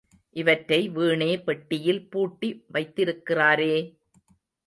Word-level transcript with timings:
இவற்றை 0.35 0.79
வீணே 0.89 1.37
பெட்டியில் 1.37 2.09
பூட்டி 2.09 2.49
வைத்திருக்கிறாரே! 2.67 3.73